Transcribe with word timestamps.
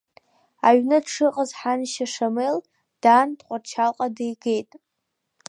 Аҩны 0.67 0.97
дшыҟаз 1.03 1.51
ҳаншьа 1.59 2.05
Шамел 2.13 2.57
даан 3.01 3.29
Тҟәарчалҟа 3.39 4.07
дигеит. 4.15 4.69